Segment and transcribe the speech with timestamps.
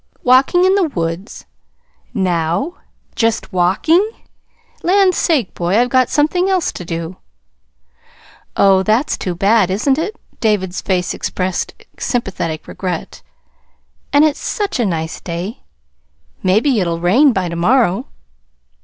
[0.23, 1.45] "Walking in the woods,
[2.11, 2.77] NOW
[3.13, 4.09] JUST WALKING?
[4.81, 7.17] Land's sake, boy, I've got something else to do!"
[8.57, 13.21] "Oh, that's too bad, isn't it?" David's face expressed sympathetic regret.
[14.11, 15.61] "And it's such a nice day!
[16.41, 18.07] Maybe it'll rain by tomorrow."